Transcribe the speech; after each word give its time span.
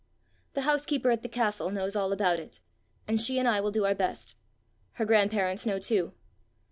The 0.55 0.61
housekeeper 0.63 1.11
at 1.11 1.21
the 1.21 1.29
castle 1.29 1.69
knows 1.69 1.95
all 1.95 2.11
about 2.11 2.39
it, 2.39 2.59
and 3.07 3.21
she 3.21 3.37
and 3.37 3.47
I 3.47 3.61
will 3.61 3.69
do 3.69 3.85
our 3.85 3.93
best. 3.93 4.33
Her 4.93 5.05
grandparents 5.05 5.63
know 5.67 5.77
too. 5.77 6.13